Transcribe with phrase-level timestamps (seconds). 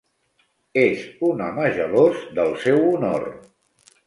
[0.83, 3.29] És un home gelós del seu honor.